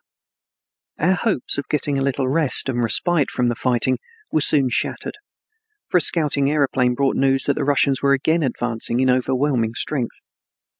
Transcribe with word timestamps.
III 0.99 1.09
Our 1.09 1.13
hopes 1.13 1.59
of 1.59 1.69
getting 1.69 1.99
a 1.99 2.01
little 2.01 2.27
rest 2.27 2.69
and 2.69 2.81
respite 2.83 3.29
from 3.29 3.49
the 3.49 3.55
fighting 3.55 3.99
were 4.31 4.41
soon 4.41 4.69
shattered, 4.69 5.13
for 5.85 5.99
a 5.99 6.01
scouting 6.01 6.49
aeroplane 6.49 6.95
brought 6.95 7.15
news 7.15 7.43
that 7.43 7.53
the 7.53 7.63
Russians 7.63 8.01
were 8.01 8.13
again 8.13 8.41
advancing 8.41 8.99
in 8.99 9.11
overwhelming 9.11 9.75
strength. 9.75 10.17